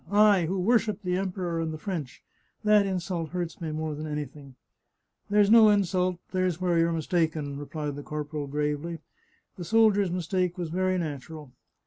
[0.31, 2.23] "I, who worship the Emperor and the French—
[2.63, 4.55] that insult hurts me more than anything!""
[5.29, 8.97] There's no insult; there's where you're mistaken," re plied the corporal gravely,"
[9.57, 11.51] The soldiers' mistake was very natural."